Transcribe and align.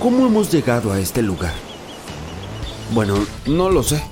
¿Cómo 0.00 0.26
hemos 0.26 0.52
llegado 0.52 0.92
a 0.92 1.00
este 1.00 1.22
lugar? 1.22 1.54
Bueno, 2.92 3.24
no 3.46 3.70
lo 3.70 3.82
sé. 3.82 4.02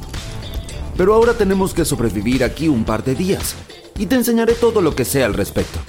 Pero 0.97 1.15
ahora 1.15 1.35
tenemos 1.35 1.75
que 1.75 1.85
sobrevivir 1.85 2.45
aquí 2.45 2.69
un 2.69 2.85
par 2.85 3.05
de 3.05 3.15
días 3.15 3.55
y 3.99 4.07
te 4.07 4.15
enseñaré 4.15 4.55
todo 4.55 4.81
lo 4.81 4.95
que 4.95 5.05
sé 5.05 5.25
al 5.25 5.35
respecto. 5.35 5.81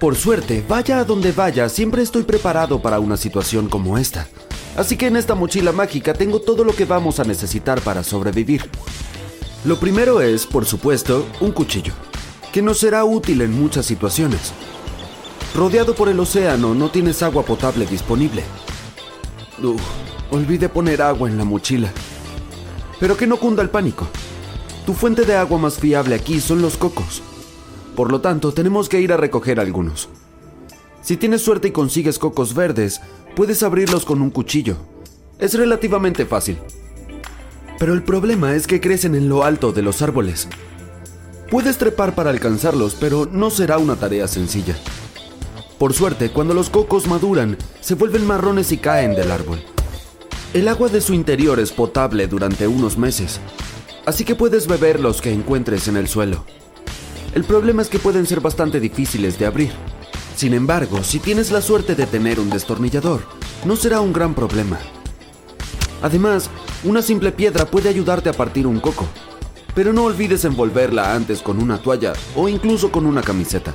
Por 0.00 0.16
suerte, 0.16 0.64
vaya 0.68 1.00
a 1.00 1.04
donde 1.04 1.32
vaya, 1.32 1.68
siempre 1.68 2.02
estoy 2.02 2.22
preparado 2.22 2.80
para 2.80 3.00
una 3.00 3.16
situación 3.16 3.68
como 3.68 3.98
esta. 3.98 4.28
Así 4.76 4.96
que 4.96 5.06
en 5.06 5.16
esta 5.16 5.34
mochila 5.34 5.72
mágica 5.72 6.14
tengo 6.14 6.40
todo 6.40 6.64
lo 6.64 6.74
que 6.74 6.84
vamos 6.84 7.20
a 7.20 7.24
necesitar 7.24 7.80
para 7.80 8.04
sobrevivir. 8.04 8.70
Lo 9.64 9.78
primero 9.78 10.20
es, 10.20 10.46
por 10.46 10.66
supuesto, 10.66 11.26
un 11.40 11.52
cuchillo, 11.52 11.92
que 12.52 12.62
nos 12.62 12.78
será 12.78 13.04
útil 13.04 13.42
en 13.42 13.60
muchas 13.60 13.86
situaciones. 13.86 14.52
Rodeado 15.54 15.94
por 15.94 16.08
el 16.08 16.20
océano, 16.20 16.74
no 16.74 16.90
tienes 16.90 17.22
agua 17.22 17.44
potable 17.44 17.86
disponible. 17.86 18.44
Uf, 19.62 19.82
olvidé 20.30 20.68
poner 20.68 21.02
agua 21.02 21.28
en 21.28 21.36
la 21.36 21.44
mochila. 21.44 21.90
Pero 23.00 23.16
que 23.16 23.26
no 23.26 23.38
cunda 23.38 23.62
el 23.62 23.70
pánico. 23.70 24.06
Tu 24.86 24.94
fuente 24.94 25.24
de 25.24 25.36
agua 25.36 25.58
más 25.58 25.78
fiable 25.78 26.14
aquí 26.14 26.40
son 26.40 26.62
los 26.62 26.76
cocos. 26.76 27.22
Por 27.96 28.12
lo 28.12 28.20
tanto, 28.20 28.52
tenemos 28.52 28.88
que 28.88 29.00
ir 29.00 29.12
a 29.12 29.16
recoger 29.16 29.58
algunos. 29.58 30.08
Si 31.02 31.16
tienes 31.16 31.42
suerte 31.42 31.68
y 31.68 31.72
consigues 31.72 32.18
cocos 32.18 32.54
verdes, 32.54 33.00
puedes 33.34 33.62
abrirlos 33.62 34.04
con 34.04 34.22
un 34.22 34.30
cuchillo. 34.30 34.76
Es 35.38 35.54
relativamente 35.54 36.24
fácil. 36.24 36.58
Pero 37.78 37.94
el 37.94 38.02
problema 38.02 38.54
es 38.54 38.66
que 38.66 38.80
crecen 38.80 39.14
en 39.14 39.28
lo 39.28 39.44
alto 39.44 39.72
de 39.72 39.82
los 39.82 40.02
árboles. 40.02 40.48
Puedes 41.50 41.78
trepar 41.78 42.14
para 42.14 42.30
alcanzarlos, 42.30 42.94
pero 42.94 43.26
no 43.30 43.50
será 43.50 43.78
una 43.78 43.96
tarea 43.96 44.28
sencilla. 44.28 44.76
Por 45.78 45.94
suerte, 45.94 46.30
cuando 46.30 46.54
los 46.54 46.70
cocos 46.70 47.06
maduran, 47.06 47.56
se 47.80 47.94
vuelven 47.94 48.26
marrones 48.26 48.72
y 48.72 48.78
caen 48.78 49.14
del 49.14 49.30
árbol. 49.30 49.62
El 50.52 50.66
agua 50.66 50.88
de 50.88 51.00
su 51.00 51.14
interior 51.14 51.60
es 51.60 51.70
potable 51.70 52.26
durante 52.26 52.66
unos 52.66 52.98
meses, 52.98 53.38
así 54.04 54.24
que 54.24 54.34
puedes 54.34 54.66
beber 54.66 54.98
los 54.98 55.20
que 55.20 55.32
encuentres 55.32 55.86
en 55.86 55.96
el 55.96 56.08
suelo. 56.08 56.44
El 57.32 57.44
problema 57.44 57.82
es 57.82 57.88
que 57.88 58.00
pueden 58.00 58.26
ser 58.26 58.40
bastante 58.40 58.80
difíciles 58.80 59.38
de 59.38 59.46
abrir. 59.46 59.70
Sin 60.34 60.52
embargo, 60.52 61.04
si 61.04 61.20
tienes 61.20 61.52
la 61.52 61.60
suerte 61.60 61.94
de 61.94 62.06
tener 62.06 62.40
un 62.40 62.50
destornillador, 62.50 63.22
no 63.64 63.76
será 63.76 64.00
un 64.00 64.12
gran 64.12 64.34
problema. 64.34 64.80
Además, 66.02 66.50
una 66.82 67.02
simple 67.02 67.30
piedra 67.30 67.66
puede 67.66 67.88
ayudarte 67.88 68.30
a 68.30 68.32
partir 68.32 68.66
un 68.66 68.80
coco, 68.80 69.06
pero 69.76 69.92
no 69.92 70.04
olvides 70.04 70.44
envolverla 70.44 71.14
antes 71.14 71.40
con 71.40 71.62
una 71.62 71.78
toalla 71.78 72.14
o 72.34 72.48
incluso 72.48 72.90
con 72.90 73.06
una 73.06 73.22
camiseta. 73.22 73.74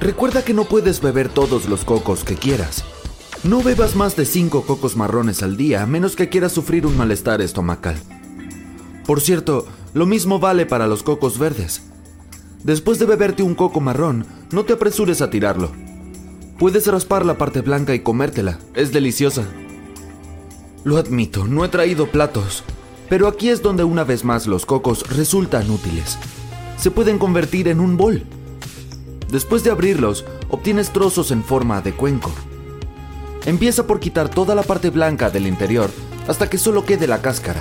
Recuerda 0.00 0.44
que 0.44 0.54
no 0.54 0.64
puedes 0.64 1.00
beber 1.00 1.28
todos 1.28 1.68
los 1.68 1.84
cocos 1.84 2.22
que 2.22 2.36
quieras. 2.36 2.84
No 3.42 3.62
bebas 3.62 3.96
más 3.96 4.14
de 4.14 4.26
5 4.26 4.62
cocos 4.62 4.96
marrones 4.96 5.42
al 5.42 5.56
día 5.56 5.82
a 5.82 5.86
menos 5.86 6.14
que 6.14 6.28
quieras 6.28 6.52
sufrir 6.52 6.86
un 6.86 6.96
malestar 6.96 7.42
estomacal. 7.42 7.96
Por 9.04 9.20
cierto, 9.20 9.66
lo 9.94 10.06
mismo 10.06 10.38
vale 10.38 10.66
para 10.66 10.86
los 10.86 11.02
cocos 11.02 11.38
verdes. 11.38 11.82
Después 12.62 13.00
de 13.00 13.06
beberte 13.06 13.42
un 13.42 13.56
coco 13.56 13.80
marrón, 13.80 14.24
no 14.52 14.64
te 14.64 14.74
apresures 14.74 15.20
a 15.20 15.30
tirarlo. 15.30 15.72
Puedes 16.60 16.86
raspar 16.86 17.26
la 17.26 17.36
parte 17.36 17.60
blanca 17.60 17.92
y 17.92 18.00
comértela, 18.00 18.60
es 18.74 18.92
deliciosa. 18.92 19.44
Lo 20.84 20.96
admito, 20.96 21.48
no 21.48 21.64
he 21.64 21.68
traído 21.68 22.08
platos, 22.10 22.62
pero 23.08 23.26
aquí 23.26 23.48
es 23.48 23.62
donde 23.62 23.82
una 23.82 24.04
vez 24.04 24.24
más 24.24 24.46
los 24.46 24.64
cocos 24.64 25.08
resultan 25.16 25.68
útiles. 25.70 26.18
Se 26.76 26.92
pueden 26.92 27.18
convertir 27.18 27.66
en 27.66 27.80
un 27.80 27.96
bol. 27.96 28.24
Después 29.30 29.62
de 29.62 29.70
abrirlos, 29.70 30.24
obtienes 30.48 30.90
trozos 30.90 31.30
en 31.30 31.44
forma 31.44 31.80
de 31.82 31.92
cuenco. 31.92 32.32
Empieza 33.44 33.86
por 33.86 34.00
quitar 34.00 34.28
toda 34.28 34.54
la 34.54 34.62
parte 34.62 34.90
blanca 34.90 35.30
del 35.30 35.46
interior 35.46 35.90
hasta 36.26 36.48
que 36.48 36.58
solo 36.58 36.84
quede 36.84 37.06
la 37.06 37.20
cáscara. 37.20 37.60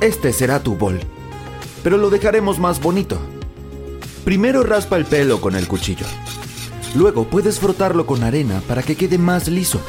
Este 0.00 0.32
será 0.32 0.62
tu 0.62 0.76
bol, 0.76 1.00
pero 1.82 1.96
lo 1.96 2.10
dejaremos 2.10 2.58
más 2.58 2.80
bonito. 2.80 3.18
Primero 4.24 4.62
raspa 4.62 4.96
el 4.96 5.06
pelo 5.06 5.40
con 5.40 5.56
el 5.56 5.66
cuchillo. 5.66 6.06
Luego 6.94 7.24
puedes 7.24 7.58
frotarlo 7.58 8.06
con 8.06 8.22
arena 8.22 8.62
para 8.68 8.82
que 8.82 8.96
quede 8.96 9.18
más 9.18 9.48
liso. 9.48 9.80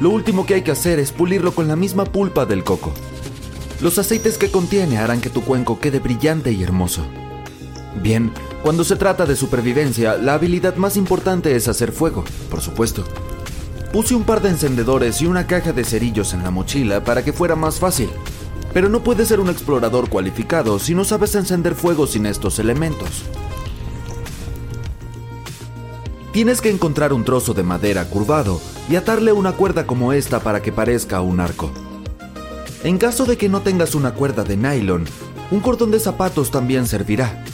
Lo 0.00 0.10
último 0.10 0.46
que 0.46 0.54
hay 0.54 0.62
que 0.62 0.70
hacer 0.70 0.98
es 0.98 1.12
pulirlo 1.12 1.54
con 1.54 1.68
la 1.68 1.76
misma 1.76 2.04
pulpa 2.04 2.44
del 2.44 2.64
coco. 2.64 2.92
Los 3.80 3.98
aceites 3.98 4.38
que 4.38 4.50
contiene 4.50 4.98
harán 4.98 5.20
que 5.20 5.30
tu 5.30 5.42
cuenco 5.42 5.80
quede 5.80 5.98
brillante 5.98 6.52
y 6.52 6.62
hermoso. 6.62 7.02
Bien, 8.02 8.32
cuando 8.62 8.84
se 8.84 8.94
trata 8.94 9.26
de 9.26 9.34
supervivencia, 9.34 10.16
la 10.16 10.34
habilidad 10.34 10.76
más 10.76 10.96
importante 10.96 11.56
es 11.56 11.66
hacer 11.66 11.90
fuego, 11.90 12.22
por 12.48 12.60
supuesto. 12.60 13.02
Puse 13.92 14.14
un 14.14 14.22
par 14.22 14.40
de 14.40 14.50
encendedores 14.50 15.20
y 15.20 15.26
una 15.26 15.48
caja 15.48 15.72
de 15.72 15.82
cerillos 15.82 16.32
en 16.32 16.44
la 16.44 16.52
mochila 16.52 17.02
para 17.02 17.24
que 17.24 17.32
fuera 17.32 17.56
más 17.56 17.80
fácil. 17.80 18.08
Pero 18.72 18.88
no 18.88 19.02
puedes 19.02 19.26
ser 19.26 19.40
un 19.40 19.50
explorador 19.50 20.08
cualificado 20.08 20.78
si 20.78 20.94
no 20.94 21.04
sabes 21.04 21.34
encender 21.34 21.74
fuego 21.74 22.06
sin 22.06 22.24
estos 22.24 22.60
elementos. 22.60 23.24
Tienes 26.32 26.60
que 26.60 26.70
encontrar 26.70 27.12
un 27.12 27.24
trozo 27.24 27.54
de 27.54 27.64
madera 27.64 28.04
curvado 28.08 28.60
y 28.88 28.94
atarle 28.94 29.32
una 29.32 29.52
cuerda 29.52 29.86
como 29.88 30.12
esta 30.12 30.38
para 30.38 30.62
que 30.62 30.70
parezca 30.70 31.20
un 31.20 31.40
arco. 31.40 31.72
En 32.84 32.96
caso 32.96 33.26
de 33.26 33.36
que 33.36 33.48
no 33.48 33.60
tengas 33.60 33.96
una 33.96 34.14
cuerda 34.14 34.44
de 34.44 34.56
nylon, 34.56 35.04
un 35.50 35.60
cordón 35.60 35.90
de 35.90 35.98
zapatos 35.98 36.52
también 36.52 36.86
servirá. 36.86 37.44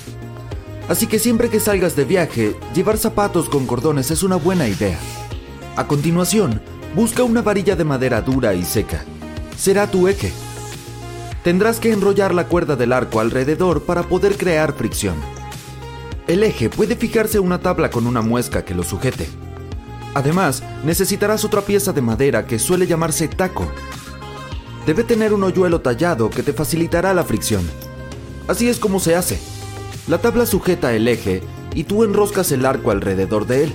Así 0.89 1.07
que 1.07 1.19
siempre 1.19 1.51
que 1.51 1.61
salgas 1.61 1.97
de 1.97 2.05
viaje, 2.05 2.57
llevar 2.75 2.97
zapatos 2.97 3.49
con 3.51 3.67
cordones 3.67 4.11
es 4.11 4.23
una 4.23 4.37
buena 4.37 4.67
idea. 4.69 4.99
A 5.77 5.87
continuación, 5.87 6.63
busca 6.97 7.23
una 7.25 7.43
varilla 7.43 7.77
de 7.77 7.85
madera 7.85 8.23
dura 8.23 8.55
y 8.55 8.65
seca. 8.65 9.05
Será 9.57 9.87
tu 9.87 10.09
eje. 10.09 10.33
Tendrás 11.45 11.79
que 11.79 11.93
enrollar 11.93 12.35
la 12.35 12.49
cuerda 12.49 12.75
del 12.75 12.93
arco 12.93 13.21
alrededor 13.21 13.83
para 13.83 14.03
poder 14.03 14.37
crear 14.37 14.73
fricción. 14.73 15.17
El 16.27 16.43
eje 16.43 16.71
puede 16.71 16.97
fijarse 16.97 17.39
a 17.39 17.43
una 17.43 17.61
tabla 17.61 17.91
con 17.91 18.07
una 18.07 18.23
muesca 18.23 18.65
que 18.65 18.75
lo 18.75 18.83
sujete. 18.83 19.29
Además, 20.15 20.63
necesitarás 20.85 21.45
otra 21.45 21.61
pieza 21.61 21.93
de 21.93 22.03
madera 22.03 22.47
que 22.47 22.59
suele 22.59 22.87
llamarse 22.87 23.29
taco. 23.29 23.71
Debe 24.87 25.05
tener 25.05 25.35
un 25.35 25.45
hoyuelo 25.45 25.83
tallado 25.83 26.31
que 26.31 26.43
te 26.43 26.55
facilitará 26.55 27.13
la 27.13 27.25
fricción. 27.25 27.63
Así 28.47 28.69
es 28.69 28.79
como 28.79 29.01
se 29.01 29.15
hace. 29.15 29.39
La 30.09 30.17
tabla 30.17 30.47
sujeta 30.47 30.95
el 30.95 31.07
eje 31.07 31.43
y 31.75 31.85
tú 31.85 32.03
enroscas 32.03 32.51
el 32.53 32.65
arco 32.65 32.91
alrededor 32.91 33.47
de 33.47 33.65
él. 33.65 33.75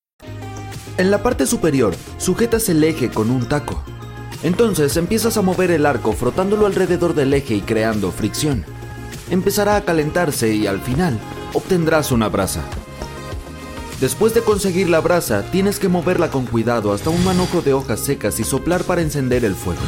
En 0.97 1.09
la 1.09 1.23
parte 1.23 1.47
superior, 1.47 1.95
sujetas 2.17 2.67
el 2.69 2.83
eje 2.83 3.09
con 3.09 3.31
un 3.31 3.45
taco. 3.45 3.83
Entonces 4.43 4.97
empiezas 4.97 5.37
a 5.37 5.41
mover 5.41 5.71
el 5.71 5.85
arco 5.85 6.13
frotándolo 6.13 6.65
alrededor 6.65 7.13
del 7.13 7.33
eje 7.33 7.55
y 7.55 7.61
creando 7.61 8.11
fricción. 8.11 8.65
Empezará 9.29 9.75
a 9.77 9.85
calentarse 9.85 10.53
y 10.53 10.67
al 10.67 10.81
final 10.81 11.19
obtendrás 11.53 12.11
una 12.11 12.27
brasa. 12.27 12.61
Después 14.01 14.33
de 14.33 14.41
conseguir 14.41 14.89
la 14.89 14.99
brasa, 14.99 15.43
tienes 15.51 15.79
que 15.79 15.87
moverla 15.87 16.31
con 16.31 16.45
cuidado 16.45 16.91
hasta 16.91 17.11
un 17.11 17.23
manojo 17.23 17.61
de 17.61 17.73
hojas 17.73 17.99
secas 17.99 18.39
y 18.39 18.43
soplar 18.43 18.83
para 18.83 19.01
encender 19.01 19.45
el 19.45 19.55
fuego. 19.55 19.81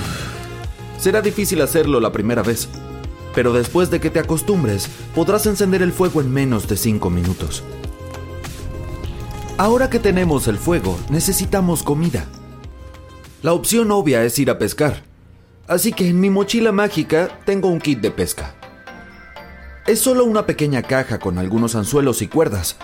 Será 0.99 1.21
difícil 1.21 1.61
hacerlo 1.61 1.99
la 1.99 2.11
primera 2.11 2.43
vez, 2.43 2.69
pero 3.33 3.51
después 3.51 3.89
de 3.89 3.99
que 3.99 4.11
te 4.11 4.19
acostumbres, 4.19 4.87
podrás 5.15 5.47
encender 5.47 5.81
el 5.81 5.91
fuego 5.91 6.21
en 6.21 6.31
menos 6.31 6.67
de 6.67 6.77
5 6.77 7.09
minutos. 7.09 7.63
Ahora 9.63 9.89
que 9.89 9.97
tenemos 9.97 10.49
el 10.49 10.57
fuego, 10.57 10.99
necesitamos 11.09 11.83
comida. 11.83 12.25
La 13.41 13.53
opción 13.53 13.91
obvia 13.91 14.25
es 14.25 14.37
ir 14.37 14.49
a 14.49 14.57
pescar, 14.57 15.03
así 15.69 15.93
que 15.93 16.09
en 16.09 16.19
mi 16.19 16.29
mochila 16.29 16.73
mágica 16.73 17.39
tengo 17.45 17.69
un 17.69 17.79
kit 17.79 18.01
de 18.01 18.11
pesca. 18.11 18.55
Es 19.87 20.01
solo 20.01 20.25
una 20.25 20.45
pequeña 20.45 20.81
caja 20.81 21.17
con 21.17 21.37
algunos 21.37 21.75
anzuelos 21.75 22.21
y 22.21 22.27
cuerdas, 22.27 22.75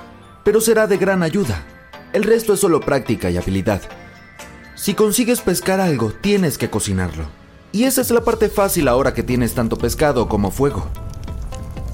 pero 0.45 0.61
será 0.61 0.87
de 0.87 0.95
gran 0.95 1.21
ayuda. 1.21 1.65
El 2.13 2.23
resto 2.23 2.53
es 2.53 2.61
solo 2.61 2.79
práctica 2.79 3.29
y 3.29 3.35
habilidad. 3.35 3.81
Si 4.75 4.93
consigues 4.93 5.41
pescar 5.41 5.81
algo, 5.81 6.13
tienes 6.21 6.57
que 6.57 6.69
cocinarlo. 6.69 7.25
Y 7.73 7.83
esa 7.83 7.99
es 7.99 8.09
la 8.09 8.23
parte 8.23 8.47
fácil 8.47 8.87
ahora 8.87 9.13
que 9.13 9.23
tienes 9.23 9.53
tanto 9.53 9.75
pescado 9.77 10.29
como 10.29 10.49
fuego. 10.49 10.87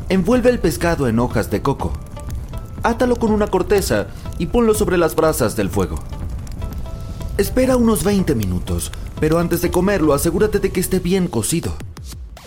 Envuelve 0.09 0.51
el 0.51 0.59
pescado 0.59 1.07
en 1.07 1.17
hojas 1.17 1.49
de 1.49 1.63
coco. 1.63 2.04
Átalo 2.85 3.15
con 3.15 3.31
una 3.31 3.47
corteza 3.47 4.05
y 4.37 4.45
ponlo 4.45 4.75
sobre 4.75 4.99
las 4.99 5.15
brasas 5.15 5.55
del 5.55 5.71
fuego. 5.71 5.97
Espera 7.35 7.77
unos 7.77 8.03
20 8.03 8.35
minutos, 8.35 8.91
pero 9.19 9.39
antes 9.39 9.63
de 9.63 9.71
comerlo 9.71 10.13
asegúrate 10.13 10.59
de 10.59 10.71
que 10.71 10.81
esté 10.81 10.99
bien 10.99 11.27
cocido. 11.27 11.73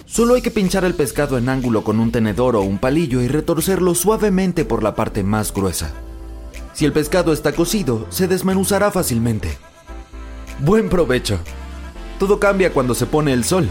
Solo 0.07 0.35
hay 0.35 0.43
que 0.43 0.53
pinchar 0.53 0.85
el 0.85 0.95
pescado 0.95 1.39
en 1.39 1.49
ángulo 1.49 1.83
con 1.83 1.99
un 1.99 2.13
tenedor 2.13 2.55
o 2.55 2.61
un 2.61 2.79
palillo 2.79 3.21
y 3.21 3.27
retorcerlo 3.27 3.97
suavemente 3.97 4.65
por 4.65 4.85
la 4.85 4.95
parte 4.95 5.25
más 5.25 5.53
gruesa. 5.53 5.91
Si 6.73 6.85
el 6.85 6.93
pescado 6.93 7.33
está 7.33 7.51
cocido, 7.51 8.07
se 8.09 8.29
desmenuzará 8.29 8.93
fácilmente. 8.93 9.59
Buen 10.61 10.89
provecho. 10.89 11.41
Todo 12.21 12.39
cambia 12.39 12.73
cuando 12.73 12.95
se 12.95 13.07
pone 13.07 13.33
el 13.33 13.43
sol. 13.43 13.69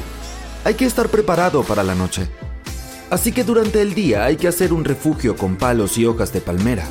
Hay 0.65 0.73
que 0.73 0.83
estar 0.83 1.07
preparado 1.07 1.63
para 1.63 1.83
la 1.83 1.95
noche. 1.95 2.29
Así 3.09 3.31
que 3.31 3.44
durante 3.44 3.81
el 3.81 3.94
día 3.94 4.25
hay 4.25 4.36
que 4.36 4.50
hacer 4.50 4.74
un 4.74 4.83
refugio 4.83 5.38
con 5.38 5.56
palos 5.56 5.98
y 5.98 6.06
hojas 6.06 6.33
de 6.33 6.42
palmera. 6.42 6.86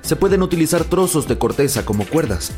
Se 0.00 0.16
pueden 0.16 0.42
utilizar 0.42 0.84
trozos 0.84 1.28
de 1.28 1.36
corteza 1.36 1.84
como 1.84 2.06
cuerdas, 2.06 2.52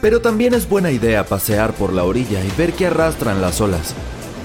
pero 0.00 0.20
también 0.20 0.54
es 0.54 0.66
buena 0.66 0.90
idea 0.90 1.26
pasear 1.26 1.74
por 1.74 1.92
la 1.92 2.04
orilla 2.04 2.42
y 2.42 2.50
ver 2.56 2.72
qué 2.72 2.86
arrastran 2.86 3.42
las 3.42 3.60
olas. 3.60 3.94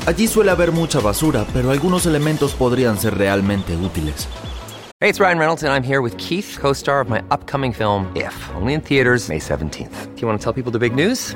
Allí 0.05 0.27
suele 0.27 0.51
haber 0.51 0.73
mucha 0.73 0.99
basura, 0.99 1.45
pero 1.53 1.71
algunos 1.71 2.05
elementos 2.05 2.53
podrían 2.53 2.99
ser 2.99 3.17
realmente 3.17 3.77
útiles. 3.77 4.27
Hey, 4.99 5.09
it's 5.09 5.19
Ryan 5.19 5.37
Reynolds, 5.37 5.63
and 5.63 5.71
I'm 5.71 5.83
here 5.83 6.01
with 6.01 6.17
Keith, 6.17 6.57
co 6.61 6.73
star 6.73 7.01
of 7.01 7.09
my 7.09 7.21
upcoming 7.29 7.73
film, 7.73 8.11
If, 8.15 8.33
only 8.55 8.73
in 8.73 8.81
theaters, 8.81 9.29
May 9.29 9.39
17th. 9.39 10.13
Do 10.15 10.21
you 10.21 10.27
want 10.27 10.39
to 10.39 10.43
tell 10.43 10.53
people 10.53 10.71
the 10.71 10.79
big 10.79 10.95
news? 10.95 11.35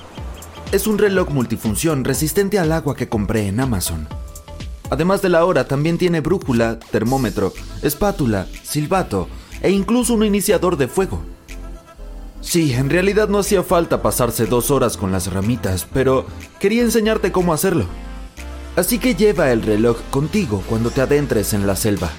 Es 0.71 0.87
un 0.87 0.97
reloj 0.97 1.29
multifunción 1.31 2.05
resistente 2.05 2.57
al 2.57 2.71
agua 2.71 2.95
que 2.95 3.09
compré 3.09 3.47
en 3.47 3.59
Amazon. 3.59 4.07
Además 4.89 5.21
de 5.21 5.27
la 5.27 5.43
hora, 5.43 5.67
también 5.67 5.97
tiene 5.97 6.21
brújula, 6.21 6.79
termómetro, 6.79 7.51
espátula, 7.81 8.47
silbato 8.63 9.27
e 9.61 9.69
incluso 9.71 10.13
un 10.13 10.23
iniciador 10.23 10.77
de 10.77 10.87
fuego. 10.87 11.21
Sí, 12.39 12.73
en 12.73 12.89
realidad 12.89 13.27
no 13.27 13.39
hacía 13.39 13.63
falta 13.63 14.01
pasarse 14.01 14.45
dos 14.45 14.71
horas 14.71 14.95
con 14.95 15.11
las 15.11 15.33
ramitas, 15.33 15.85
pero 15.93 16.25
quería 16.57 16.83
enseñarte 16.83 17.33
cómo 17.33 17.51
hacerlo. 17.51 17.85
Así 18.77 18.97
que 18.97 19.15
lleva 19.15 19.51
el 19.51 19.63
reloj 19.63 19.97
contigo 20.09 20.63
cuando 20.69 20.89
te 20.89 21.01
adentres 21.01 21.51
en 21.53 21.67
la 21.67 21.75
selva. 21.75 22.09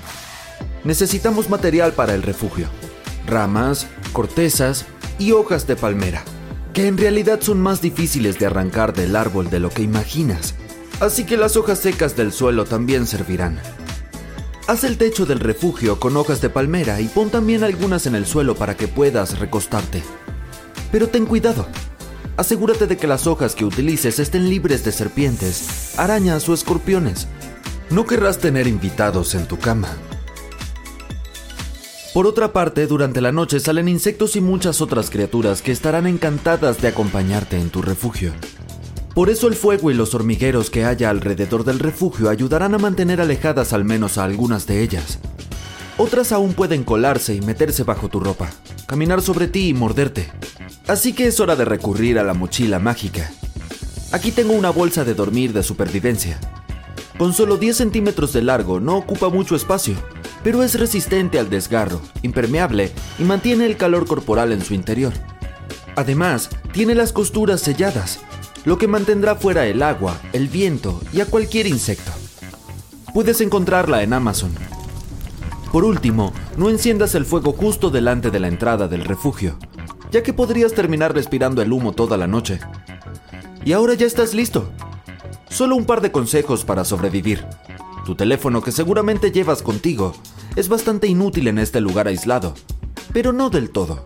Necesitamos 0.84 1.48
material 1.48 1.94
para 1.94 2.14
el 2.14 2.22
refugio. 2.22 2.66
Ramas, 3.26 3.86
cortezas 4.12 4.84
y 5.18 5.32
hojas 5.32 5.66
de 5.66 5.76
palmera 5.76 6.22
que 6.72 6.86
en 6.86 6.96
realidad 6.96 7.40
son 7.40 7.60
más 7.60 7.82
difíciles 7.82 8.38
de 8.38 8.46
arrancar 8.46 8.94
del 8.94 9.16
árbol 9.16 9.50
de 9.50 9.60
lo 9.60 9.70
que 9.70 9.82
imaginas, 9.82 10.54
así 11.00 11.24
que 11.24 11.36
las 11.36 11.56
hojas 11.56 11.80
secas 11.80 12.16
del 12.16 12.32
suelo 12.32 12.64
también 12.64 13.06
servirán. 13.06 13.60
Haz 14.68 14.84
el 14.84 14.96
techo 14.96 15.26
del 15.26 15.40
refugio 15.40 15.98
con 15.98 16.16
hojas 16.16 16.40
de 16.40 16.48
palmera 16.48 17.00
y 17.00 17.08
pon 17.08 17.30
también 17.30 17.64
algunas 17.64 18.06
en 18.06 18.14
el 18.14 18.26
suelo 18.26 18.54
para 18.54 18.76
que 18.76 18.88
puedas 18.88 19.38
recostarte. 19.38 20.02
Pero 20.90 21.08
ten 21.08 21.26
cuidado. 21.26 21.66
Asegúrate 22.36 22.86
de 22.86 22.96
que 22.96 23.06
las 23.06 23.26
hojas 23.26 23.54
que 23.54 23.64
utilices 23.64 24.18
estén 24.18 24.48
libres 24.48 24.84
de 24.84 24.92
serpientes, 24.92 25.98
arañas 25.98 26.48
o 26.48 26.54
escorpiones. 26.54 27.26
No 27.90 28.06
querrás 28.06 28.38
tener 28.38 28.66
invitados 28.66 29.34
en 29.34 29.46
tu 29.46 29.58
cama. 29.58 29.88
Por 32.12 32.26
otra 32.26 32.52
parte, 32.52 32.86
durante 32.86 33.22
la 33.22 33.32
noche 33.32 33.58
salen 33.58 33.88
insectos 33.88 34.36
y 34.36 34.42
muchas 34.42 34.82
otras 34.82 35.08
criaturas 35.08 35.62
que 35.62 35.72
estarán 35.72 36.06
encantadas 36.06 36.82
de 36.82 36.88
acompañarte 36.88 37.58
en 37.58 37.70
tu 37.70 37.80
refugio. 37.80 38.34
Por 39.14 39.30
eso 39.30 39.48
el 39.48 39.54
fuego 39.54 39.90
y 39.90 39.94
los 39.94 40.14
hormigueros 40.14 40.68
que 40.68 40.84
haya 40.84 41.08
alrededor 41.08 41.64
del 41.64 41.78
refugio 41.78 42.28
ayudarán 42.28 42.74
a 42.74 42.78
mantener 42.78 43.22
alejadas 43.22 43.72
al 43.72 43.84
menos 43.84 44.18
a 44.18 44.24
algunas 44.24 44.66
de 44.66 44.82
ellas. 44.82 45.20
Otras 45.96 46.32
aún 46.32 46.52
pueden 46.52 46.84
colarse 46.84 47.34
y 47.34 47.40
meterse 47.40 47.82
bajo 47.82 48.10
tu 48.10 48.20
ropa, 48.20 48.50
caminar 48.86 49.22
sobre 49.22 49.48
ti 49.48 49.68
y 49.68 49.74
morderte. 49.74 50.30
Así 50.88 51.14
que 51.14 51.28
es 51.28 51.40
hora 51.40 51.56
de 51.56 51.64
recurrir 51.64 52.18
a 52.18 52.24
la 52.24 52.34
mochila 52.34 52.78
mágica. 52.78 53.32
Aquí 54.12 54.32
tengo 54.32 54.52
una 54.52 54.68
bolsa 54.68 55.04
de 55.04 55.14
dormir 55.14 55.54
de 55.54 55.62
supervivencia. 55.62 56.38
Con 57.16 57.32
solo 57.32 57.56
10 57.56 57.74
centímetros 57.74 58.34
de 58.34 58.42
largo 58.42 58.80
no 58.80 58.98
ocupa 58.98 59.30
mucho 59.30 59.56
espacio 59.56 59.96
pero 60.44 60.62
es 60.62 60.78
resistente 60.78 61.38
al 61.38 61.50
desgarro, 61.50 62.00
impermeable 62.22 62.92
y 63.18 63.24
mantiene 63.24 63.66
el 63.66 63.76
calor 63.76 64.06
corporal 64.06 64.52
en 64.52 64.62
su 64.62 64.74
interior. 64.74 65.12
Además, 65.96 66.50
tiene 66.72 66.94
las 66.94 67.12
costuras 67.12 67.60
selladas, 67.60 68.20
lo 68.64 68.78
que 68.78 68.88
mantendrá 68.88 69.34
fuera 69.34 69.66
el 69.66 69.82
agua, 69.82 70.20
el 70.32 70.48
viento 70.48 71.00
y 71.12 71.20
a 71.20 71.26
cualquier 71.26 71.66
insecto. 71.66 72.12
Puedes 73.12 73.40
encontrarla 73.40 74.02
en 74.02 74.12
Amazon. 74.12 74.52
Por 75.70 75.84
último, 75.84 76.32
no 76.56 76.70
enciendas 76.70 77.14
el 77.14 77.24
fuego 77.24 77.52
justo 77.52 77.90
delante 77.90 78.30
de 78.30 78.40
la 78.40 78.48
entrada 78.48 78.88
del 78.88 79.04
refugio, 79.04 79.58
ya 80.10 80.22
que 80.22 80.32
podrías 80.32 80.72
terminar 80.72 81.14
respirando 81.14 81.62
el 81.62 81.72
humo 81.72 81.92
toda 81.92 82.16
la 82.16 82.26
noche. 82.26 82.60
Y 83.64 83.72
ahora 83.72 83.94
ya 83.94 84.06
estás 84.06 84.34
listo. 84.34 84.70
Solo 85.48 85.76
un 85.76 85.84
par 85.84 86.00
de 86.00 86.10
consejos 86.12 86.64
para 86.64 86.84
sobrevivir. 86.84 87.44
Tu 88.04 88.14
teléfono 88.14 88.62
que 88.62 88.72
seguramente 88.72 89.30
llevas 89.30 89.62
contigo 89.62 90.14
es 90.56 90.68
bastante 90.68 91.06
inútil 91.06 91.48
en 91.48 91.58
este 91.58 91.80
lugar 91.80 92.08
aislado, 92.08 92.54
pero 93.12 93.32
no 93.32 93.50
del 93.50 93.70
todo. 93.70 94.02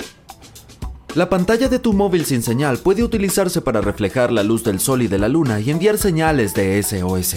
La 1.15 1.29
pantalla 1.29 1.69
de 1.69 1.79
tu 1.79 1.93
móvil 1.93 2.27
sin 2.27 2.43
señal 2.43 2.79
puede 2.79 3.03
utilizarse 3.03 3.63
para 3.63 3.81
reflejar 3.81 4.31
la 4.31 4.43
luz 4.43 4.63
del 4.65 4.81
sol 4.81 5.03
y 5.03 5.09
de 5.09 5.19
la 5.19 5.29
luna 5.29 5.61
y 5.61 5.71
enviar 5.71 5.99
señales 5.99 6.55
de 6.55 6.83
SOS. 6.83 7.37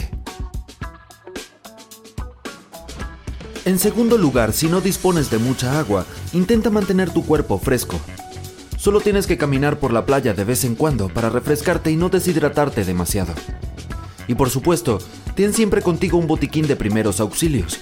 En 3.66 3.80
segundo 3.80 4.18
lugar, 4.18 4.54
si 4.54 4.68
no 4.68 4.82
dispones 4.82 5.30
de 5.30 5.38
mucha 5.38 5.80
agua, 5.80 6.06
intenta 6.34 6.70
mantener 6.70 7.12
tu 7.12 7.26
cuerpo 7.26 7.58
fresco. 7.58 8.00
Solo 8.78 9.00
tienes 9.00 9.28
que 9.28 9.38
caminar 9.38 9.80
por 9.80 9.94
la 9.94 10.06
playa 10.06 10.34
de 10.34 10.44
vez 10.44 10.64
en 10.64 10.76
cuando 10.76 11.10
para 11.10 11.30
refrescarte 11.30 11.92
y 11.92 11.96
no 11.96 12.10
deshidratarte 12.10 12.84
demasiado. 12.84 13.34
Y 14.28 14.36
por 14.36 14.50
supuesto, 14.50 15.00
ten 15.36 15.54
siempre 15.54 15.82
contigo 15.82 16.18
un 16.18 16.28
botiquín 16.28 16.68
de 16.68 16.76
primeros 16.76 17.20
auxilios. 17.20 17.80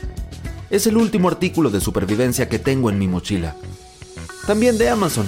Es 0.70 0.86
el 0.86 0.98
último 0.98 1.30
artículo 1.30 1.70
de 1.70 1.80
supervivencia 1.80 2.50
que 2.50 2.60
tengo 2.60 2.90
en 2.90 3.00
mi 3.00 3.08
mochila. 3.08 3.56
También 4.46 4.78
de 4.78 4.90
Amazon. 4.90 5.26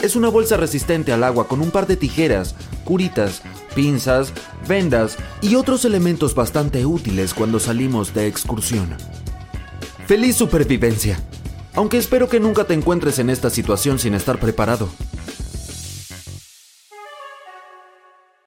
Es 0.00 0.14
una 0.16 0.28
bolsa 0.28 0.56
resistente 0.56 1.12
al 1.12 1.24
agua 1.24 1.48
con 1.48 1.60
un 1.60 1.70
par 1.70 1.86
de 1.86 1.96
tijeras, 1.96 2.54
curitas, 2.84 3.42
pinzas, 3.74 4.32
vendas 4.68 5.16
y 5.40 5.56
otros 5.56 5.84
elementos 5.84 6.34
bastante 6.34 6.86
útiles 6.86 7.34
cuando 7.34 7.58
salimos 7.58 8.14
de 8.14 8.26
excursión. 8.26 8.96
¡Feliz 10.06 10.36
supervivencia! 10.36 11.18
Aunque 11.74 11.98
espero 11.98 12.28
que 12.28 12.38
nunca 12.38 12.64
te 12.64 12.74
encuentres 12.74 13.18
en 13.18 13.30
esta 13.30 13.50
situación 13.50 13.98
sin 13.98 14.14
estar 14.14 14.38
preparado. 14.38 14.88